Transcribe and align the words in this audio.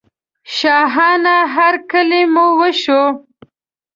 شاهانه 0.57 1.37
هرکلی 1.55 2.23
مو 2.33 2.45
وشو. 2.59 3.01